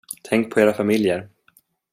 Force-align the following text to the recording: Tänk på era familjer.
Tänk 0.21 0.53
på 0.53 0.59
era 0.59 0.73
familjer. 0.73 1.29